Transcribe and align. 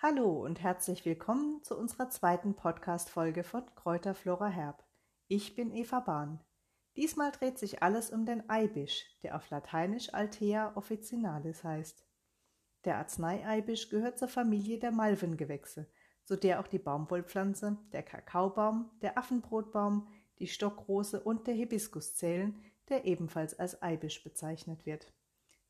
Hallo 0.00 0.44
und 0.44 0.60
herzlich 0.62 1.04
willkommen 1.04 1.60
zu 1.64 1.76
unserer 1.76 2.08
zweiten 2.08 2.54
Podcast-Folge 2.54 3.42
von 3.42 3.64
Kräuterflora 3.74 4.46
Herb. 4.46 4.86
Ich 5.26 5.56
bin 5.56 5.72
Eva 5.72 5.98
Bahn. 5.98 6.38
Diesmal 6.94 7.32
dreht 7.32 7.58
sich 7.58 7.82
alles 7.82 8.10
um 8.10 8.24
den 8.24 8.48
Eibisch, 8.48 9.06
der 9.24 9.34
auf 9.34 9.50
Lateinisch 9.50 10.14
Altea 10.14 10.76
officinalis 10.76 11.64
heißt. 11.64 12.06
Der 12.84 12.98
Arzneieibisch 12.98 13.88
gehört 13.88 14.20
zur 14.20 14.28
Familie 14.28 14.78
der 14.78 14.92
Malvengewächse, 14.92 15.90
zu 16.22 16.36
der 16.36 16.60
auch 16.60 16.68
die 16.68 16.78
Baumwollpflanze, 16.78 17.76
der 17.92 18.04
Kakaobaum, 18.04 18.92
der 19.02 19.18
Affenbrotbaum, 19.18 20.06
die 20.38 20.46
Stockrose 20.46 21.24
und 21.24 21.48
der 21.48 21.54
Hibiskus 21.54 22.14
zählen, 22.14 22.62
der 22.88 23.04
ebenfalls 23.04 23.58
als 23.58 23.82
Eibisch 23.82 24.22
bezeichnet 24.22 24.86
wird. 24.86 25.12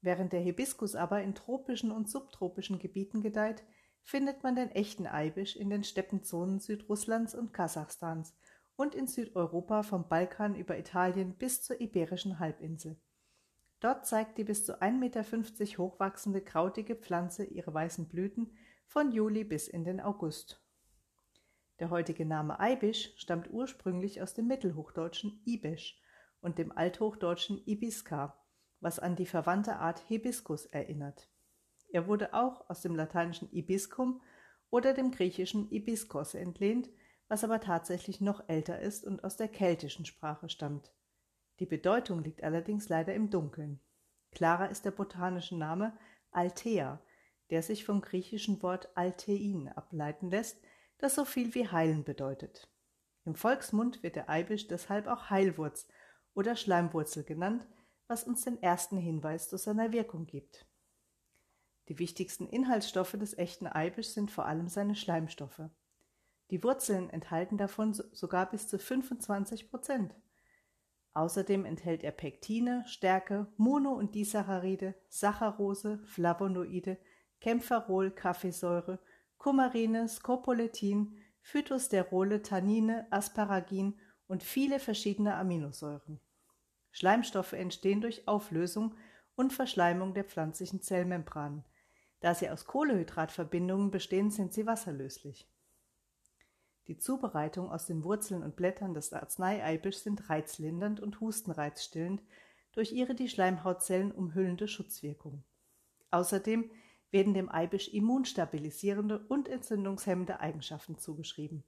Während 0.03 0.35
der 0.35 0.41
Hibiskus 0.41 0.97
aber 0.97 1.23
in 1.23 1.35
tropischen 1.35 1.91
und 1.91 2.11
subtropischen 2.11 2.79
Gebieten 2.79 3.23
gedeiht, 3.23 3.65
findet 4.03 4.43
man 4.43 4.57
den 4.57 4.71
echten 4.71 5.07
Eibisch 5.07 5.57
in 5.57 5.71
den 5.71 5.85
Steppenzonen 5.85 6.61
Südrusslands 6.61 7.35
und 7.35 7.53
Kasachstans 7.53 8.37
und 8.77 8.95
in 8.95 9.07
Südeuropa 9.07 9.83
vom 9.83 10.09
Balkan 10.09 10.55
über 10.55 10.79
Italien 10.79 11.35
bis 11.35 11.63
zur 11.63 11.81
Iberischen 11.81 12.39
Halbinsel. 12.39 13.01
Dort 13.81 14.07
zeigt 14.07 14.39
die 14.39 14.45
bis 14.45 14.65
zu 14.65 14.81
1,50 14.81 14.93
Meter 14.99 15.23
hochwachsende 15.79 16.41
krautige 16.41 16.97
Pflanze 16.97 17.45
ihre 17.45 17.73
weißen 17.73 18.09
Blüten 18.09 18.57
von 18.87 19.13
Juli 19.13 19.45
bis 19.45 19.69
in 19.69 19.85
den 19.85 20.01
August. 20.01 20.65
Der 21.79 21.91
heutige 21.91 22.25
Name 22.25 22.59
Eibisch 22.59 23.13
stammt 23.17 23.51
ursprünglich 23.51 24.21
aus 24.21 24.35
dem 24.35 24.49
mittelhochdeutschen 24.49 25.43
Ibisch 25.45 26.01
und 26.41 26.59
dem 26.59 26.77
althochdeutschen 26.77 27.63
Ibiska, 27.67 28.37
was 28.81 28.99
an 28.99 29.15
die 29.15 29.27
verwandte 29.27 29.77
Art 29.77 30.01
Hibiskus 30.01 30.67
erinnert. 30.67 31.29
Er 31.91 32.07
wurde 32.07 32.35
auch 32.35 32.69
aus 32.69 32.83
dem 32.83 32.95
lateinischen 32.95 33.51
Ibiscum 33.53 34.21
oder 34.71 34.93
dem 34.93 35.11
griechischen 35.11 35.71
Ibiskos 35.71 36.35
entlehnt, 36.35 36.91
was 37.29 37.45
aber 37.45 37.61
tatsächlich 37.61 38.21
noch 38.21 38.49
älter 38.49 38.81
ist 38.81 39.05
und 39.05 39.25
aus 39.25 39.37
der 39.37 39.49
keltischen 39.49 40.05
Sprache 40.05 40.49
stammt. 40.49 40.93
Die 41.61 41.67
Bedeutung 41.67 42.23
liegt 42.23 42.43
allerdings 42.43 42.89
leider 42.89 43.15
im 43.15 43.31
Dunkeln. 43.31 43.81
Klarer 44.31 44.71
ist 44.71 44.85
der 44.85 44.91
botanische 44.91 45.57
Name 45.57 45.97
Altea, 46.31 47.01
der 47.51 47.63
sich 47.63 47.85
vom 47.85 48.01
griechischen 48.01 48.63
Wort 48.63 48.91
Altein 48.95 49.69
ableiten 49.75 50.31
lässt, 50.31 50.63
das 50.99 51.15
so 51.15 51.25
viel 51.25 51.55
wie 51.55 51.69
heilen 51.69 52.05
bedeutet. 52.05 52.69
Im 53.25 53.35
Volksmund 53.35 54.03
wird 54.03 54.17
der 54.17 54.29
Eibisch 54.29 54.69
deshalb 54.69 55.07
auch 55.07 55.31
Heilwurz 55.31 55.89
oder 56.35 56.57
Schleimwurzel 56.57 57.25
genannt, 57.25 57.67
was 58.07 58.25
uns 58.25 58.45
den 58.45 58.63
ersten 58.63 58.97
Hinweis 58.97 59.49
zu 59.49 59.59
seiner 59.59 59.93
Wirkung 59.93 60.27
gibt. 60.27 60.68
Die 61.89 61.99
wichtigsten 61.99 62.47
Inhaltsstoffe 62.47 63.13
des 63.13 63.37
echten 63.37 63.67
Eibisch 63.67 64.09
sind 64.09 64.31
vor 64.31 64.45
allem 64.45 64.69
seine 64.69 64.95
Schleimstoffe. 64.95 65.63
Die 66.51 66.63
Wurzeln 66.63 67.09
enthalten 67.11 67.57
davon 67.57 67.95
sogar 67.95 68.51
bis 68.51 68.69
zu 68.69 68.79
25 68.79 69.71
Prozent. 69.71 70.15
Außerdem 71.15 71.65
enthält 71.65 72.05
er 72.05 72.13
Pektine, 72.13 72.85
Stärke, 72.87 73.47
Mono- 73.57 73.95
und 73.95 74.15
Disaccharide, 74.15 74.95
Saccharose, 75.09 75.99
Flavonoide, 76.05 76.99
Kämpferol, 77.41 78.11
Kaffeesäure, 78.11 78.99
Kumarine, 79.39 80.09
Scopoletin, 80.09 81.17
Phytosterole, 81.41 82.43
Tannine, 82.43 83.07
Asparagin 83.11 83.99
und 84.27 84.43
viele 84.43 84.79
verschiedene 84.79 85.35
Aminosäuren. 85.37 86.21
Schleimstoffe 86.91 87.53
entstehen 87.53 88.01
durch 88.01 88.29
Auflösung 88.29 88.95
und 89.37 89.53
Verschleimung 89.53 90.15
der 90.15 90.25
pflanzlichen 90.25 90.83
Zellmembranen. 90.83 91.65
Da 92.21 92.35
sie 92.35 92.51
aus 92.51 92.65
Kohlehydratverbindungen 92.67 93.91
bestehen, 93.91 94.31
sind 94.31 94.53
sie 94.53 94.67
wasserlöslich. 94.67 95.49
Die 96.89 96.99
Zubereitung 96.99 97.71
aus 97.71 97.87
den 97.87 98.03
Wurzeln 98.03 98.43
und 98.43 98.57
Blättern 98.57 98.95
des 98.95 99.13
Arzneieibisch 99.13 99.99
sind 99.99 100.31
reizlindernd 100.31 101.01
und 101.01 101.21
hustenreizstillend 101.21 102.23
durch 102.73 102.93
ihre 102.93 103.15
die 103.15 103.29
Schleimhautzellen 103.29 104.11
umhüllende 104.11 104.69
Schutzwirkung. 104.69 105.45
Außerdem 106.11 106.71
werden 107.11 107.35
dem 107.35 107.51
Eibisch 107.51 107.89
immunstabilisierende 107.89 109.19
und 109.29 109.49
entzündungshemmende 109.49 110.41
Eigenschaften 110.41 110.99
zugeschrieben. 110.99 111.65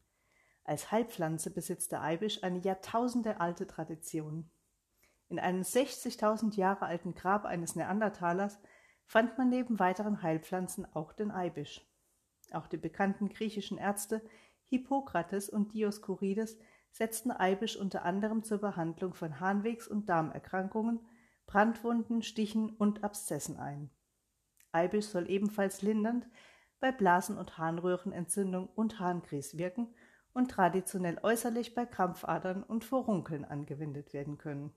Als 0.65 0.91
Heilpflanze 0.91 1.50
besitzt 1.50 1.93
der 1.93 2.03
Eibisch 2.03 2.43
eine 2.43 2.59
jahrtausendealte 2.59 3.66
Tradition. 3.66 4.50
In 5.28 5.39
einem 5.39 5.62
60.000 5.62 6.56
Jahre 6.56 6.87
alten 6.87 7.15
Grab 7.15 7.44
eines 7.44 7.75
Neandertalers 7.75 8.59
fand 9.10 9.38
man 9.38 9.48
neben 9.48 9.81
weiteren 9.81 10.22
Heilpflanzen 10.22 10.87
auch 10.94 11.12
den 11.12 11.32
Eibisch. 11.32 11.84
Auch 12.53 12.69
die 12.69 12.76
bekannten 12.76 13.28
griechischen 13.28 13.76
Ärzte 13.76 14.22
Hippokrates 14.69 15.48
und 15.50 15.75
Dioskurides 15.75 16.56
setzten 16.93 17.32
Eibisch 17.32 17.76
unter 17.76 18.04
anderem 18.04 18.44
zur 18.44 18.59
Behandlung 18.59 19.15
von 19.15 19.41
Harnwegs- 19.41 19.88
und 19.88 20.09
Darmerkrankungen, 20.09 21.00
Brandwunden, 21.47 22.22
Stichen 22.22 22.71
und 22.71 23.03
Abszessen 23.03 23.56
ein. 23.56 23.91
Eibisch 24.71 25.06
soll 25.06 25.28
ebenfalls 25.28 25.82
lindernd 25.82 26.28
bei 26.78 26.92
Blasen- 26.92 27.37
und 27.37 27.59
Harnröhrenentzündung 27.59 28.69
und 28.69 29.00
Harnkries 29.00 29.59
wirken 29.59 29.92
und 30.34 30.53
traditionell 30.53 31.19
äußerlich 31.21 31.75
bei 31.75 31.84
Krampfadern 31.84 32.62
und 32.62 32.84
Furunkeln 32.84 33.44
angewendet 33.44 34.12
werden 34.12 34.38
können. 34.38 34.72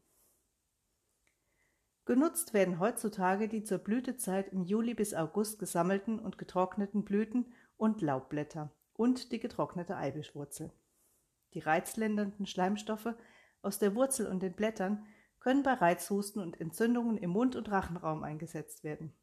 Genutzt 2.05 2.53
werden 2.53 2.79
heutzutage 2.79 3.47
die 3.47 3.63
zur 3.63 3.77
Blütezeit 3.77 4.49
im 4.49 4.63
Juli 4.63 4.93
bis 4.93 5.13
August 5.13 5.57
gesammelten 5.57 6.19
und 6.19 6.37
getrockneten 6.37 7.05
Blüten 7.05 7.53
und 7.77 8.01
Laubblätter 8.01 8.71
und 8.93 9.31
die 9.31 9.39
getrocknete 9.39 9.95
Eibischwurzel. 9.95 10.73
Die 11.53 11.59
reizlindernden 11.59 12.45
Schleimstoffe 12.45 13.15
aus 13.61 13.79
der 13.79 13.95
Wurzel 13.95 14.27
und 14.27 14.43
den 14.43 14.53
Blättern 14.53 15.05
können 15.39 15.63
bei 15.63 15.73
Reizhusten 15.73 16.41
und 16.41 16.59
Entzündungen 16.59 17.17
im 17.17 17.29
Mund- 17.29 17.55
und 17.55 17.71
Rachenraum 17.71 18.23
eingesetzt 18.23 18.83
werden. 18.83 19.13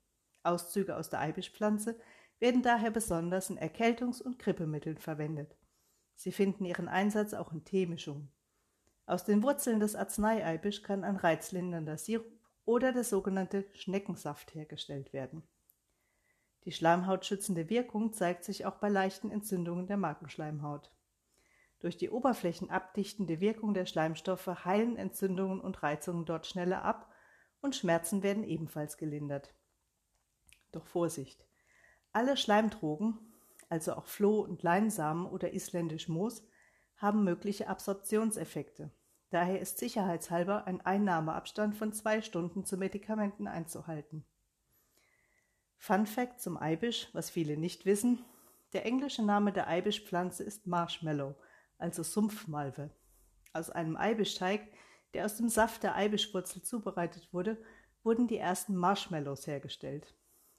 Auszüge 0.42 0.97
aus 0.97 1.10
der 1.10 1.20
Eibischpflanze 1.20 1.98
werden 2.38 2.62
daher 2.62 2.91
besonders 2.91 3.50
in 3.50 3.58
Erkältungs- 3.58 4.22
und 4.22 4.38
Grippemitteln 4.38 4.97
verwendet. 4.97 5.54
Sie 6.14 6.32
finden 6.32 6.64
ihren 6.64 6.88
Einsatz 6.88 7.34
auch 7.34 7.52
in 7.52 7.64
Teemischungen. 7.64 8.32
Aus 9.04 9.24
den 9.24 9.42
Wurzeln 9.42 9.80
des 9.80 9.94
Arzneieibisch 9.94 10.82
kann 10.82 11.04
ein 11.04 11.16
reizlindernder 11.16 11.98
Sirup 11.98 12.40
oder 12.70 12.92
der 12.92 13.03
sogenannte 13.03 13.64
Schneckensaft 13.75 14.54
hergestellt 14.54 15.12
werden. 15.12 15.42
Die 16.64 16.70
schleimhautschützende 16.70 17.69
Wirkung 17.69 18.12
zeigt 18.12 18.44
sich 18.44 18.64
auch 18.64 18.76
bei 18.76 18.88
leichten 18.88 19.32
Entzündungen 19.32 19.88
der 19.88 19.97
Magenschleimhaut. 19.97 20.92
Durch 21.80 21.97
die 21.97 22.10
oberflächenabdichtende 22.10 23.41
Wirkung 23.41 23.75
der 23.75 23.86
Schleimstoffe 23.86 24.47
heilen 24.64 24.97
Entzündungen 24.97 25.60
und 25.60 25.82
Reizungen 25.82 26.26
dort 26.26 26.47
schneller 26.47 26.84
ab 26.84 27.12
und 27.60 27.75
Schmerzen 27.75 28.22
werden 28.22 28.44
ebenfalls 28.44 28.98
gelindert. 28.98 29.53
Doch 30.70 30.86
Vorsicht! 30.86 31.44
Alle 32.12 32.36
Schleimdrogen, 32.36 33.19
also 33.69 33.94
auch 33.94 34.06
Floh- 34.06 34.44
und 34.44 34.62
Leinsamen 34.62 35.26
oder 35.26 35.53
isländisch 35.54 36.06
Moos, 36.06 36.47
haben 36.98 37.25
mögliche 37.25 37.66
Absorptionseffekte. 37.66 38.92
Daher 39.30 39.60
ist 39.60 39.78
sicherheitshalber 39.78 40.66
ein 40.66 40.80
Einnahmeabstand 40.80 41.76
von 41.76 41.92
zwei 41.92 42.20
Stunden 42.20 42.64
zu 42.64 42.76
Medikamenten 42.76 43.46
einzuhalten. 43.46 44.24
Fun 45.76 46.06
Fact 46.06 46.41
zum 46.41 46.58
Eibisch, 46.58 47.08
was 47.12 47.30
viele 47.30 47.56
nicht 47.56 47.86
wissen: 47.86 48.24
Der 48.72 48.84
englische 48.84 49.24
Name 49.24 49.52
der 49.52 49.68
Eibischpflanze 49.68 50.42
ist 50.42 50.66
Marshmallow, 50.66 51.36
also 51.78 52.02
Sumpfmalve. 52.02 52.91
Aus 53.52 53.70
einem 53.70 53.96
Eibischteig, 53.96 54.68
der 55.14 55.24
aus 55.24 55.36
dem 55.36 55.48
Saft 55.48 55.84
der 55.84 55.97
Eibischwurzel 55.97 56.62
zubereitet 56.62 57.32
wurde, 57.32 57.56
wurden 58.02 58.26
die 58.28 58.36
ersten 58.36 58.76
Marshmallows 58.76 59.47
hergestellt. 59.47 60.14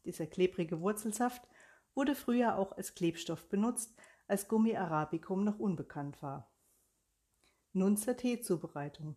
Dieser 0.05 0.27
klebrige 0.27 0.81
Wurzelsaft 0.81 1.47
wurde 1.93 2.15
früher 2.15 2.57
auch 2.57 2.71
als 2.71 2.95
Klebstoff 2.95 3.47
benutzt, 3.50 3.94
als 4.27 4.47
Gummi 4.47 4.75
arabicum 4.75 5.44
noch 5.44 5.59
unbekannt 5.59 6.21
war. 6.21 6.50
Nun 7.73 7.95
zur 7.95 8.18
Teezubereitung. 8.18 9.15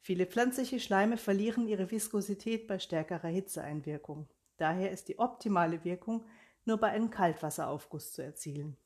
Viele 0.00 0.24
pflanzliche 0.26 0.80
Schleime 0.80 1.18
verlieren 1.18 1.68
ihre 1.68 1.90
Viskosität 1.90 2.66
bei 2.66 2.78
stärkerer 2.78 3.28
Hitzeeinwirkung. 3.28 4.26
Daher 4.56 4.90
ist 4.90 5.08
die 5.08 5.18
optimale 5.18 5.84
Wirkung 5.84 6.24
nur 6.64 6.78
bei 6.78 6.88
einem 6.88 7.10
Kaltwasseraufguss 7.10 8.12
zu 8.12 8.22
erzielen. 8.22 8.78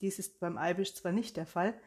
Dies 0.00 0.18
ist 0.18 0.40
beim 0.40 0.58
Eibisch 0.58 0.94
zwar 0.94 1.12
nicht 1.12 1.36
der 1.36 1.46
Fall, 1.46 1.80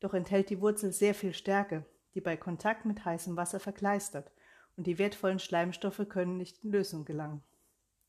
doch 0.00 0.12
enthält 0.12 0.50
die 0.50 0.60
Wurzel 0.60 0.92
sehr 0.92 1.14
viel 1.14 1.34
Stärke, 1.34 1.86
die 2.14 2.20
bei 2.20 2.36
Kontakt 2.36 2.84
mit 2.84 3.04
heißem 3.04 3.36
Wasser 3.36 3.60
verkleistert, 3.60 4.32
und 4.76 4.88
die 4.88 4.98
wertvollen 4.98 5.38
Schleimstoffe 5.38 6.08
können 6.08 6.36
nicht 6.36 6.64
in 6.64 6.72
Lösung 6.72 7.04
gelangen. 7.04 7.44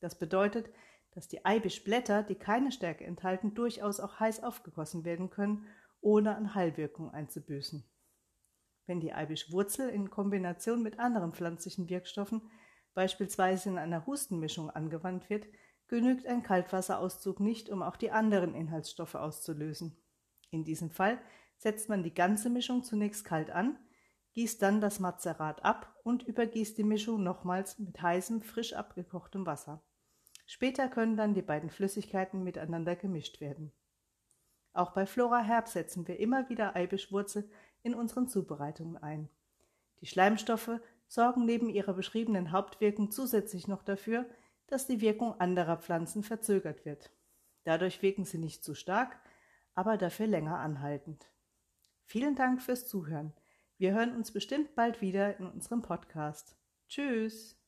Das 0.00 0.18
bedeutet, 0.18 0.68
dass 1.12 1.28
die 1.28 1.44
Eibischblätter, 1.44 2.24
die 2.24 2.34
keine 2.34 2.72
Stärke 2.72 3.04
enthalten, 3.04 3.54
durchaus 3.54 4.00
auch 4.00 4.18
heiß 4.18 4.42
aufgegossen 4.42 5.04
werden 5.04 5.30
können 5.30 5.68
ohne 6.04 6.36
an 6.36 6.54
Heilwirkung 6.54 7.10
einzubüßen. 7.10 7.84
Wenn 8.86 9.00
die 9.00 9.14
Eibischwurzel 9.14 9.88
in 9.88 10.10
Kombination 10.10 10.82
mit 10.82 10.98
anderen 10.98 11.32
pflanzlichen 11.32 11.88
Wirkstoffen, 11.88 12.42
beispielsweise 12.92 13.70
in 13.70 13.78
einer 13.78 14.06
Hustenmischung, 14.06 14.70
angewandt 14.70 15.30
wird, 15.30 15.46
genügt 15.88 16.26
ein 16.26 16.42
Kaltwasserauszug 16.42 17.40
nicht, 17.40 17.70
um 17.70 17.82
auch 17.82 17.96
die 17.96 18.10
anderen 18.10 18.54
Inhaltsstoffe 18.54 19.14
auszulösen. 19.14 19.96
In 20.50 20.64
diesem 20.64 20.90
Fall 20.90 21.18
setzt 21.56 21.88
man 21.88 22.02
die 22.02 22.14
ganze 22.14 22.50
Mischung 22.50 22.84
zunächst 22.84 23.24
kalt 23.24 23.50
an, 23.50 23.78
gießt 24.34 24.60
dann 24.60 24.80
das 24.80 25.00
Mazerat 25.00 25.64
ab 25.64 25.94
und 26.02 26.22
übergießt 26.22 26.76
die 26.76 26.84
Mischung 26.84 27.22
nochmals 27.22 27.78
mit 27.78 28.00
heißem, 28.00 28.42
frisch 28.42 28.74
abgekochtem 28.74 29.46
Wasser. 29.46 29.82
Später 30.46 30.88
können 30.88 31.16
dann 31.16 31.32
die 31.32 31.42
beiden 31.42 31.70
Flüssigkeiten 31.70 32.42
miteinander 32.44 32.96
gemischt 32.96 33.40
werden. 33.40 33.72
Auch 34.74 34.90
bei 34.90 35.06
Flora 35.06 35.40
Herb 35.40 35.68
setzen 35.68 36.06
wir 36.06 36.18
immer 36.18 36.48
wieder 36.50 36.76
Eibischwurzel 36.76 37.48
in 37.82 37.94
unseren 37.94 38.28
Zubereitungen 38.28 38.96
ein. 38.96 39.30
Die 40.00 40.06
Schleimstoffe 40.06 40.80
sorgen 41.06 41.44
neben 41.44 41.68
ihrer 41.68 41.94
beschriebenen 41.94 42.50
Hauptwirkung 42.50 43.10
zusätzlich 43.10 43.68
noch 43.68 43.82
dafür, 43.82 44.26
dass 44.66 44.86
die 44.86 45.00
Wirkung 45.00 45.38
anderer 45.40 45.76
Pflanzen 45.76 46.22
verzögert 46.22 46.84
wird. 46.84 47.10
Dadurch 47.62 48.02
wirken 48.02 48.24
sie 48.24 48.38
nicht 48.38 48.64
zu 48.64 48.74
stark, 48.74 49.18
aber 49.74 49.96
dafür 49.96 50.26
länger 50.26 50.58
anhaltend. 50.58 51.30
Vielen 52.02 52.34
Dank 52.34 52.60
fürs 52.60 52.86
Zuhören. 52.86 53.32
Wir 53.78 53.94
hören 53.94 54.14
uns 54.14 54.32
bestimmt 54.32 54.74
bald 54.74 55.00
wieder 55.00 55.38
in 55.38 55.46
unserem 55.46 55.82
Podcast. 55.82 56.56
Tschüss! 56.88 57.63